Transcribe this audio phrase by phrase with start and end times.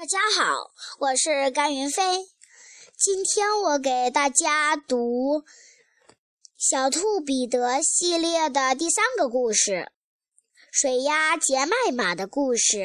[0.00, 2.26] 大家好，我是甘云飞。
[2.96, 5.40] 今天我给大家读
[6.56, 9.72] 《小兔彼得》系列的第三个故事
[10.72, 12.78] 《水鸭杰麦马的故事》。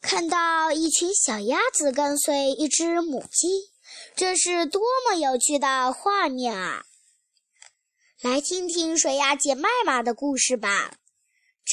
[0.00, 3.70] 看到一群小鸭子跟随一只母鸡，
[4.16, 6.84] 这是多么有趣的画面啊！
[8.20, 10.96] 来听听水鸭杰麦马的故事吧。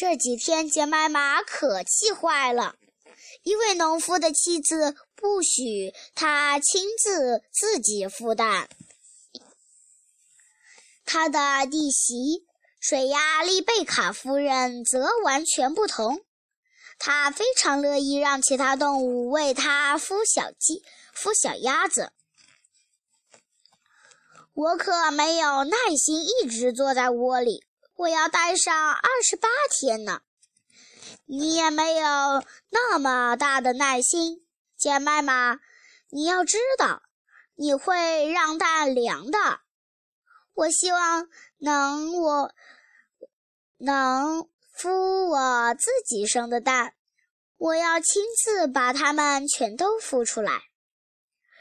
[0.02, 2.76] 这几天，杰麦马可气坏了。
[3.44, 8.70] 一位农夫的妻子不许他亲自自己孵蛋。
[11.04, 12.46] 他的弟媳
[12.80, 16.24] 水鸭丽贝卡夫人则完全不同。
[16.98, 20.82] 她非常乐意让其他动物为她孵小鸡、
[21.14, 22.14] 孵小鸭子。
[24.54, 27.66] 我可没有耐心一直坐在窝里。
[28.00, 30.21] 我要待上二十八天呢，
[31.26, 32.08] 你也没有
[32.70, 35.59] 那么大的耐心，杰麦马。
[36.09, 37.04] 你要知道，
[37.56, 39.60] 你会让蛋凉的。
[40.54, 42.54] 我希望能我
[43.80, 46.94] 能孵我自己生的蛋，
[47.58, 50.62] 我要亲自把它们全都孵出来。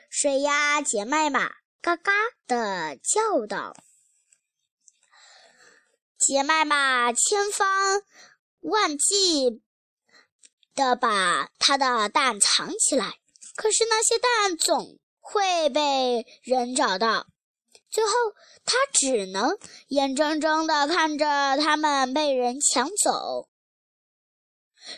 [0.08, 1.50] 水鸭杰麦马
[1.82, 2.12] 嘎嘎
[2.46, 3.74] 地叫道。
[6.18, 8.02] 杰麦马千方
[8.60, 9.62] 万计
[10.74, 13.18] 地把他的蛋藏起来，
[13.54, 17.26] 可是那些蛋总会被人找到，
[17.88, 18.12] 最后
[18.64, 19.56] 他只能
[19.88, 23.48] 眼睁睁地看着它们被人抢走。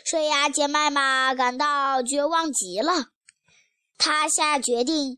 [0.05, 3.09] 水鸭杰麦马感到绝望极了，
[3.97, 5.17] 他下决定，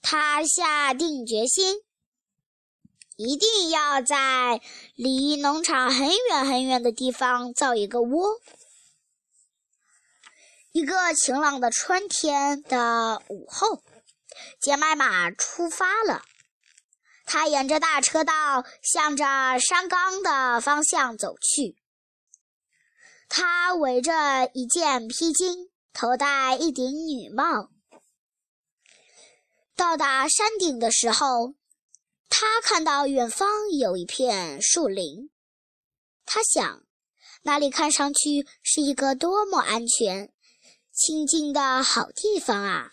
[0.00, 1.82] 他下定决心。
[3.16, 4.60] 一定要在
[4.96, 8.40] 离农场很远很远的地方造一个窝。
[10.72, 13.84] 一个晴朗的春天的午后，
[14.60, 16.24] 杰麦马出发了。
[17.24, 19.24] 他沿着大车道向着
[19.60, 21.76] 山冈的方向走去。
[23.28, 27.70] 他围着一件披巾，头戴一顶女帽。
[29.76, 31.54] 到达山顶的时候。
[32.36, 35.30] 他看到远方有一片树林，
[36.26, 36.82] 他想，
[37.42, 40.32] 那里看上去是一个多么安全、
[40.92, 42.90] 清静的好地方啊！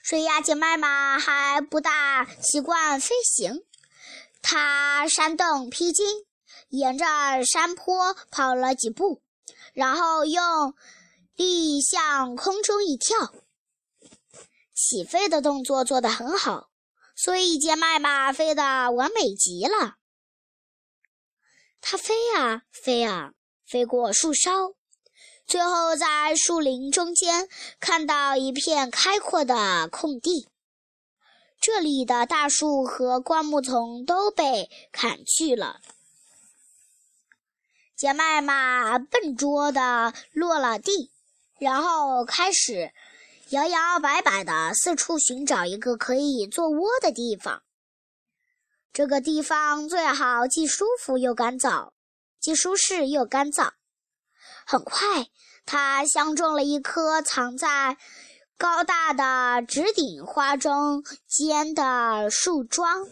[0.00, 3.64] 水鸭姐麦马还不大习惯飞行，
[4.40, 6.24] 他扇动披巾，
[6.68, 7.04] 沿着
[7.44, 9.22] 山坡跑了几步，
[9.72, 10.72] 然后用
[11.34, 13.34] 力向空中一跳，
[14.72, 16.69] 起飞的动作做得很好。
[17.22, 19.96] 所以，杰麦马飞得完美极了。
[21.82, 23.32] 它飞啊飞啊，
[23.66, 24.74] 飞过树梢，
[25.46, 27.46] 最后在树林中间
[27.78, 30.48] 看到一片开阔的空地。
[31.60, 35.82] 这里的大树和灌木丛都被砍去了。
[37.94, 41.10] 杰麦马笨拙地落了地，
[41.58, 42.94] 然后开始。
[43.50, 47.64] 摇摇摆摆地四处寻找一个可以做窝的地方。
[48.92, 51.90] 这个地方最好既舒服又干燥，
[52.38, 53.72] 既舒适又干燥。
[54.64, 55.26] 很快，
[55.66, 57.96] 他相中了一棵藏在
[58.56, 63.08] 高大的直顶花中间的树桩。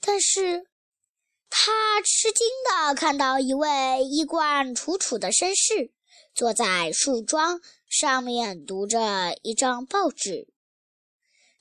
[0.00, 0.66] 但是，
[1.50, 5.90] 他吃惊地看到一位衣冠楚楚的绅士
[6.34, 7.60] 坐在树桩。
[7.88, 10.52] 上面读着一张报纸，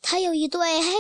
[0.01, 0.91] 他有一对黑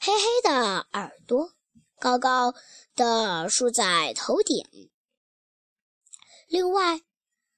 [0.00, 1.52] 黑黑的耳朵，
[2.00, 2.54] 高高
[2.96, 4.90] 的竖在头顶。
[6.48, 7.00] 另外，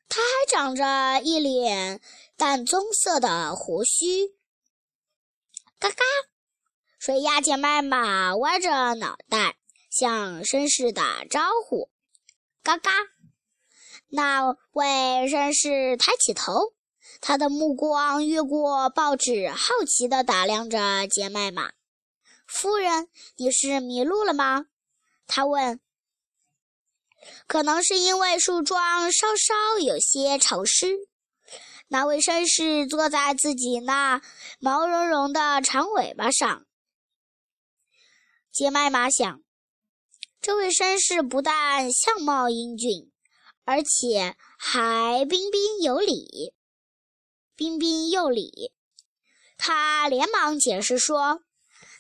[0.09, 2.01] 他还长着一脸
[2.37, 4.35] 淡棕色的胡须。
[5.79, 6.05] 嘎嘎，
[6.99, 9.57] 水鸭姐妹马歪着脑袋
[9.91, 11.91] 向绅士打招呼。
[12.63, 12.91] 嘎嘎，
[14.09, 14.85] 那位
[15.29, 16.76] 绅士抬起头。
[17.21, 21.73] 他的目光越过报纸，好奇地打量着杰麦玛。
[22.47, 24.67] 夫人，你是迷路了吗？
[25.27, 25.81] 他问。
[27.49, 31.09] 可能是因为树桩稍稍有些潮湿。
[31.89, 34.21] 那位绅士坐在自己那
[34.59, 36.67] 毛茸茸的长尾巴上。
[38.53, 39.43] 杰麦玛想，
[40.41, 43.11] 这位绅士不但相貌英俊，
[43.65, 46.55] 而且还彬彬有礼。
[47.57, 48.71] 彬彬有礼，
[49.57, 51.41] 他连忙解释说：“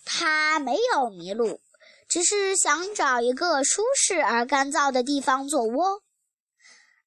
[0.04, 1.62] 他没有迷路，
[2.06, 6.02] 只是想找一个舒适而干燥的地方做窝。”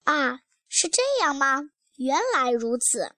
[0.03, 1.69] 啊，是这样吗？
[1.97, 3.13] 原来如此。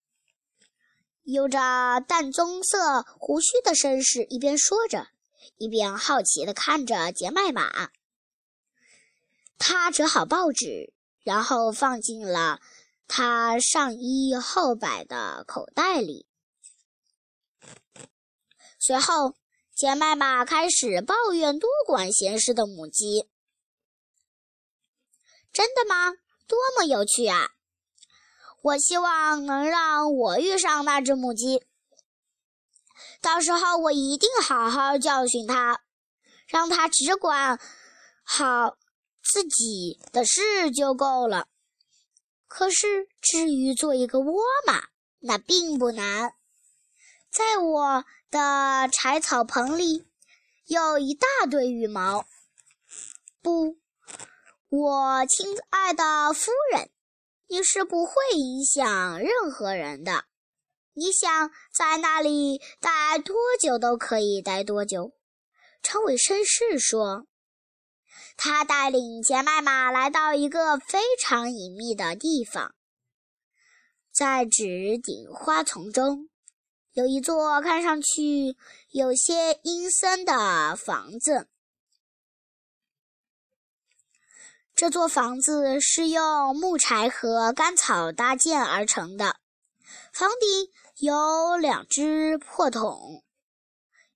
[1.24, 5.08] 有着淡棕色胡须的绅士一边说着，
[5.56, 7.90] 一边好奇地看着杰麦玛。
[9.58, 10.92] 他折好报纸，
[11.24, 12.60] 然后放进了
[13.08, 16.26] 他上衣后摆的口袋里。
[18.80, 19.36] 随后，
[19.76, 23.30] 杰麦玛开始抱怨多管闲事的母鸡
[25.54, 26.14] ：“真的吗？
[26.48, 27.50] 多么有趣啊！
[28.62, 31.64] 我希望能让我遇上那只母鸡。
[33.22, 35.82] 到时候我一定好好教训它，
[36.48, 37.60] 让它只管
[38.24, 38.78] 好。”
[39.24, 41.48] 自己的事就够了。
[42.54, 44.90] 可是，至于做一个窝嘛，
[45.20, 46.36] 那并不难。
[47.32, 50.06] 在我的柴草棚里
[50.66, 52.26] 有一大堆羽毛。
[53.42, 53.78] 不，
[54.68, 56.92] 我亲爱的夫人，
[57.48, 60.26] 你是不会影响任何人的。
[60.94, 65.14] 你想在那里待多久都可以待多久。
[65.82, 67.26] 长尾绅士说。
[68.38, 72.74] 他带领杰麦玛来到一个非常隐秘的地方，
[74.12, 76.30] 在纸顶花丛中，
[76.94, 78.58] 有一座看上去
[78.90, 81.48] 有些阴森的房子。
[84.74, 89.36] 这座房子是用木柴和干草搭建而成的，
[90.12, 93.24] 房顶有两只破桶，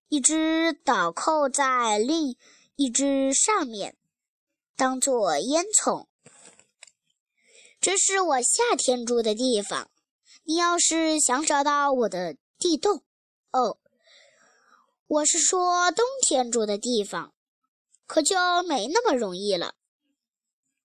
[0.07, 2.35] 一只倒扣在另
[2.75, 3.95] 一只上面。
[4.77, 6.07] 当做烟囱，
[7.79, 9.89] 这是我夏天住的地方。
[10.43, 13.03] 你要是想找到我的地洞，
[13.51, 13.79] 哦，
[15.07, 17.33] 我是说冬天住的地方，
[18.05, 18.35] 可就
[18.67, 19.75] 没那么容易了。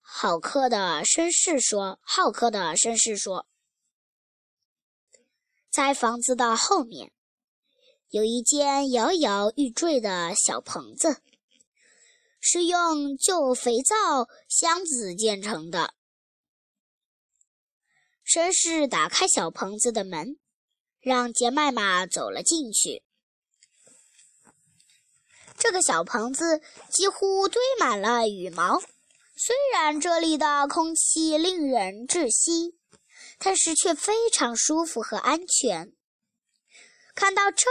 [0.00, 3.46] 好客的绅士说：“好客的绅士说，
[5.68, 7.12] 在房子的后面
[8.10, 11.22] 有一间摇摇欲坠的小棚子。”
[12.40, 15.94] 是用旧肥皂箱子建成的。
[18.26, 20.38] 绅士打开小棚子的门，
[21.00, 23.02] 让杰麦玛走了进去。
[25.58, 28.80] 这个小棚子几乎堆满了羽毛。
[29.36, 32.78] 虽然这里的空气令人窒息，
[33.38, 35.92] 但是却非常舒服和安全。
[37.14, 37.66] 看到这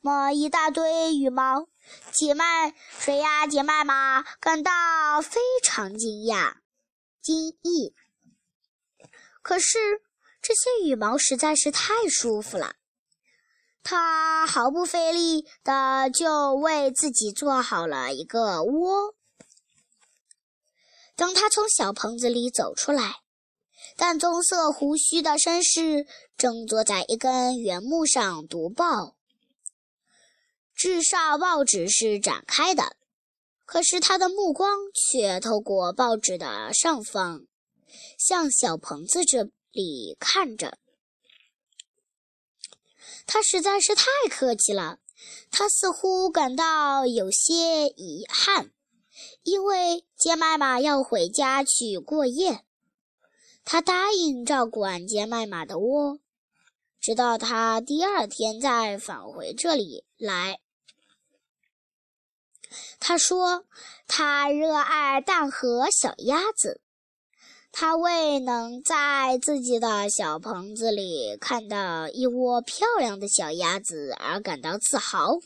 [0.00, 1.71] 么一大堆羽毛。
[2.12, 6.56] 杰麦谁呀杰麦玛感到非常惊讶、
[7.20, 7.94] 惊异。
[9.42, 9.78] 可是
[10.40, 12.76] 这些羽毛实在是太舒服了，
[13.82, 19.14] 他毫不费力的就为自己做好了一个窝。
[21.16, 23.16] 当他从小棚子里走出来，
[23.96, 26.06] 淡棕色胡须的绅士
[26.36, 29.16] 正坐在一根原木上读报。
[30.82, 32.96] 至少报纸是展开的，
[33.64, 37.46] 可是他的目光却透过报纸的上方，
[38.18, 40.78] 向小棚子这里看着。
[43.28, 44.98] 他实在是太客气了，
[45.52, 48.72] 他似乎感到有些遗憾，
[49.44, 52.64] 因为杰麦玛要回家去过夜。
[53.64, 56.18] 他答应照管杰麦玛的窝，
[57.00, 60.58] 直到他第二天再返回这里来。
[63.00, 63.64] 他说
[64.06, 66.80] ：“他热爱蛋和小鸭子，
[67.70, 75.38] 他为能在自己的小棚子里看到一窝漂亮的小鸭子而感到自豪。”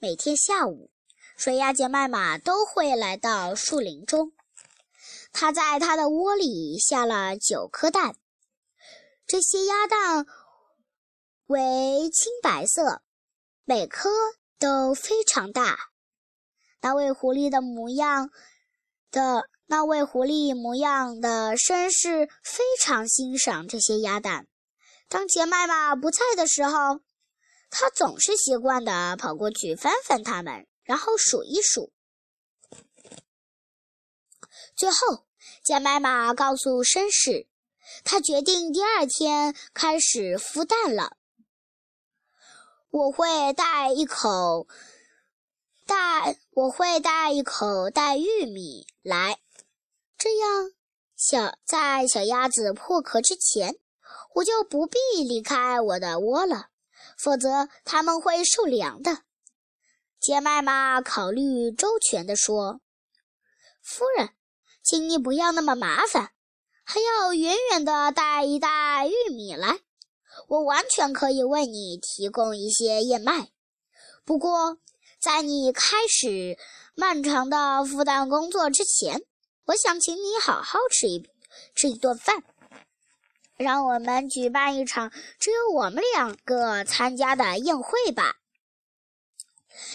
[0.00, 0.90] 每天下午，
[1.36, 4.32] 水鸭杰麦玛都会来到树林中。
[5.32, 8.16] 他在他的窝里下了九颗蛋，
[9.26, 10.26] 这些鸭蛋
[11.46, 13.02] 为青白色，
[13.64, 14.08] 每颗。
[14.58, 15.78] 都非常大。
[16.80, 18.30] 那位狐狸的模样
[19.10, 24.46] 的那位狐狸模样的绅士非常欣赏这些鸭蛋。
[25.08, 27.00] 当杰麦玛不在的时候，
[27.68, 31.92] 他总是习惯的跑过去翻翻它们，然后数一数。
[34.74, 35.26] 最后，
[35.62, 37.46] 杰麦玛告诉绅士，
[38.04, 41.17] 他决定第二天开始孵蛋了。
[42.90, 44.66] 我会带一口
[45.86, 49.38] 带，我会带一口带玉米来，
[50.16, 50.72] 这样
[51.14, 53.76] 小在小鸭子破壳之前，
[54.36, 56.70] 我就不必离开我的窝了，
[57.18, 59.18] 否则它们会受凉的。
[60.18, 62.80] 杰麦玛考虑周全地说
[63.84, 64.30] ：“夫人，
[64.82, 66.32] 请你不要那么麻烦，
[66.84, 69.80] 还要远远的带一袋玉米来。
[70.48, 73.50] 我完全可以为你提供一些燕麦。
[74.24, 74.78] 不过，
[75.20, 76.56] 在你开始
[76.94, 79.22] 漫长的复旦工作之前，
[79.66, 81.28] 我想请你好好吃一
[81.74, 82.42] 吃一顿饭。
[83.58, 88.36] 让我们举办一场只有我们两个参加的宴会吧。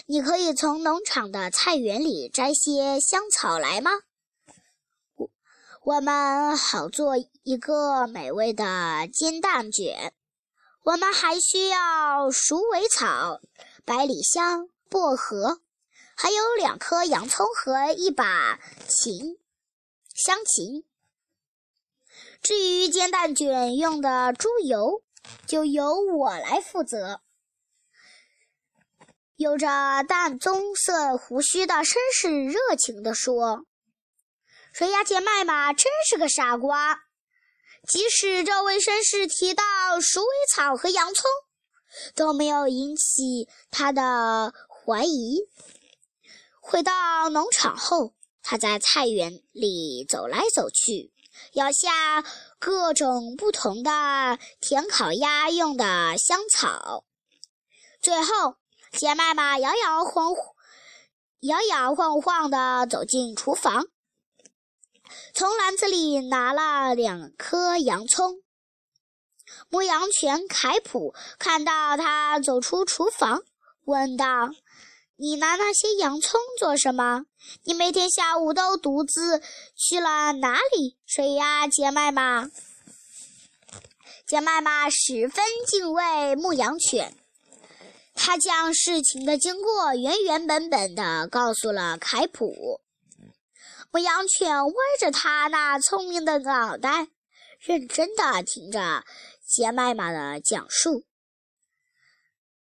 [0.06, 3.90] 你可以从农场的菜园里摘些香草来吗？
[5.16, 5.30] 我
[5.82, 10.12] 我们好做一个美味的煎蛋卷。
[10.84, 13.40] 我们还需要鼠尾草、
[13.86, 15.62] 百里香、薄荷，
[16.14, 19.38] 还有两颗洋葱和一把琴
[20.14, 20.84] 香琴。
[22.42, 25.02] 至于煎蛋卷用的猪油，
[25.46, 27.22] 就由我来负责。
[29.36, 33.64] 有着淡棕色胡须的绅士热情地说
[34.74, 37.03] ：“水鸭姐麦嘛，真是个傻瓜。
[37.88, 39.64] 即使这位绅士提到
[40.00, 41.24] 鼠尾草和洋葱，
[42.14, 45.40] 都没有引起他的怀疑。”
[46.60, 51.12] 回到农场后，他在菜园里走来走去。
[51.54, 52.24] 咬下
[52.58, 57.04] 各种不同的甜烤鸭用的香草，
[58.00, 58.56] 最后，
[58.92, 60.54] 杰麦玛摇摇晃晃、
[61.40, 63.86] 摇摇晃晃地走进厨房，
[65.34, 68.42] 从篮子里拿了两颗洋葱。
[69.68, 73.42] 牧羊犬凯普看到他走出厨房，
[73.84, 74.50] 问道。
[75.16, 77.26] 你拿那些洋葱做什么？
[77.62, 79.40] 你每天下午都独自
[79.76, 80.98] 去了哪里？
[81.06, 82.50] 水呀杰麦玛，
[84.26, 87.16] 杰麦玛十分敬畏牧羊犬，
[88.12, 92.80] 他将事情的经过原原本本的告诉了凯普。
[93.94, 97.06] 牧羊犬歪着他那聪明的脑袋，
[97.60, 99.04] 认真的听着
[99.46, 101.04] 杰麦玛的讲述。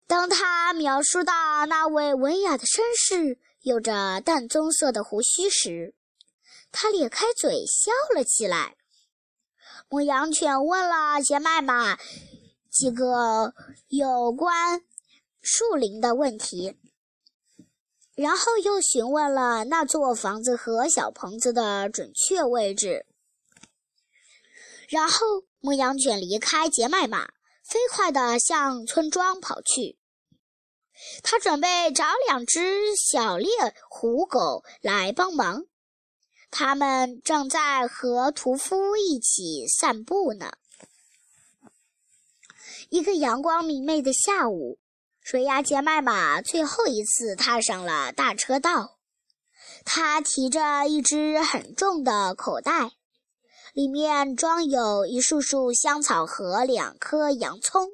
[0.06, 5.96] 当他描述到那位文雅的绅士有着淡棕色的胡须时，
[6.72, 8.76] 他咧开嘴笑了起来。
[9.90, 11.98] 牧羊犬问了杰麦玛
[12.70, 13.56] 几个
[13.88, 14.84] 有关
[15.42, 16.78] 树林的问题，
[18.16, 23.06] 然后又询问了那座房子和小棚子的准确位置。
[24.90, 27.28] 然后，牧羊犬离开杰麦玛。
[27.64, 29.98] 飞快地向村庄跑去。
[31.24, 33.50] 他准备找两只小猎
[33.90, 35.64] 狐狗来帮忙。
[36.52, 40.52] 他们正在和屠夫一起散步呢。
[42.90, 44.78] 一个阳光明媚的下午，
[45.24, 49.00] 水鸭杰麦马最后一次踏上了大车道。
[49.86, 52.92] 他提着一只很重的口袋。
[53.74, 57.90] 里面装有一束束香草和两颗洋葱。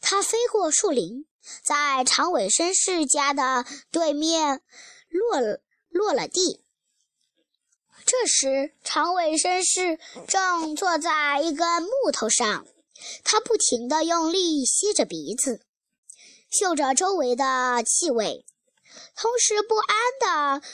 [0.00, 1.26] 他飞过树林，
[1.64, 4.62] 在长尾绅士家的对面
[5.08, 6.62] 落落了地。
[8.04, 9.98] 这时，长尾绅士
[10.28, 12.64] 正坐在一根木头上，
[13.24, 15.65] 他不停地用力吸着鼻子，
[16.50, 18.44] 嗅着周围的气味，
[19.14, 20.66] 同时不安地。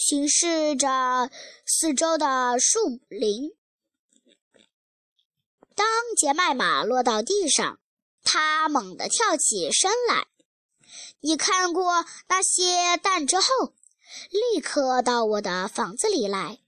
[0.00, 1.28] 巡视着
[1.66, 3.50] 四周的树林。
[5.74, 7.80] 当杰麦马落到地上，
[8.22, 10.28] 他猛地跳起身来。
[11.18, 13.74] 你看过那些蛋之后，
[14.30, 16.60] 立刻到我的房子里来，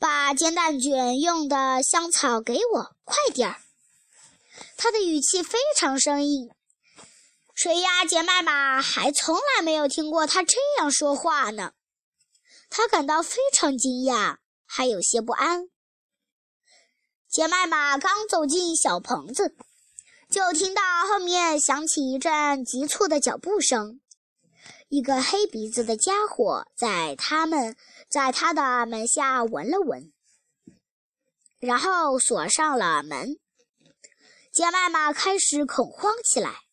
[0.00, 3.60] 把煎蛋卷用的香草给我，快点儿！
[4.76, 6.50] 他的语气非常生硬。
[7.60, 11.72] 水鸭杰麦玛还从来没有听过他这样说话呢。
[12.70, 15.68] 他感到非常惊讶，还有些不安。
[17.28, 19.56] 杰麦玛刚走进小棚子，
[20.30, 24.00] 就听到后面响起一阵急促的脚步声。
[24.88, 27.76] 一个黑鼻子的家伙在他们
[28.08, 30.12] 在他的门下闻了闻，
[31.58, 33.36] 然后锁上了门。
[34.52, 36.67] 杰麦玛开始恐慌起来。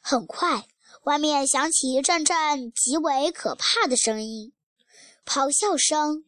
[0.00, 0.66] 很快，
[1.04, 4.52] 外面响起一阵阵极为可怕的声音。
[5.24, 6.24] 咆哮声、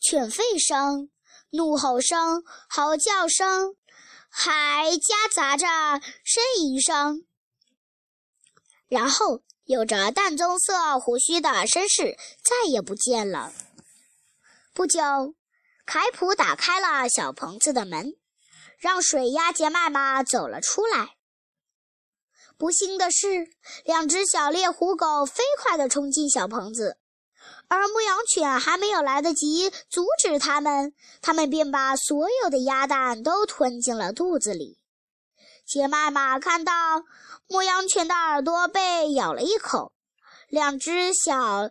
[0.00, 1.10] 犬吠声、
[1.50, 3.76] 怒吼声、嚎叫声，
[4.30, 7.26] 还夹杂着呻吟声。
[8.88, 13.52] 然后，有着淡棕色胡须的绅士再也不见了。
[14.72, 15.02] 不久，
[15.84, 18.14] 凯普打开了小棚子的门，
[18.78, 21.17] 让水鸭杰麦玛走了出来。
[22.58, 23.48] 不幸的是，
[23.84, 26.98] 两只小猎狐狗飞快地冲进小棚子。
[27.68, 34.80] 而牧羊犬还没有来得及阻止它们，它们便把所有的鸭蛋都吞进了肚子里。
[35.64, 37.04] 杰麦玛看到
[37.46, 39.92] 牧羊犬的耳朵被咬了一口，
[40.48, 41.70] 两只小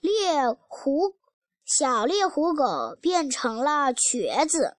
[0.00, 1.16] 猎狐
[1.64, 4.76] 小猎狐狗变成了瘸子。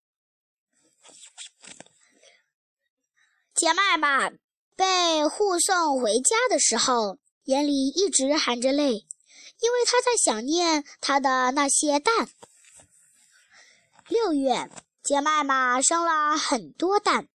[3.55, 4.29] 杰麦玛
[4.75, 9.05] 被护送回家的时候，眼里一直含着泪。
[9.61, 12.29] 因为他在想念他的那些蛋。
[14.07, 14.71] 六月，
[15.03, 17.27] 杰麦玛生了很多蛋，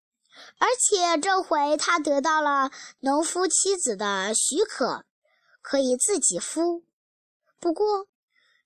[0.57, 5.05] 而且这回他得到了农夫妻子的许可，
[5.61, 6.83] 可以自己孵。
[7.61, 8.09] 不过，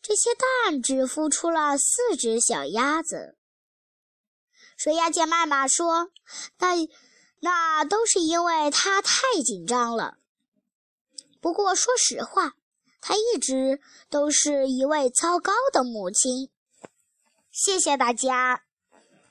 [0.01, 3.38] 这些蛋只孵出了四只小鸭子。
[4.75, 6.10] 水鸭杰麦玛说
[6.58, 6.70] ：“那
[7.42, 10.18] 那都是因为他太紧张了。”
[11.40, 12.54] 不过，说实话。
[13.04, 13.82] 他一直
[14.12, 16.52] 都是一位糟糕的母亲。
[17.52, 18.64] 谢谢大家。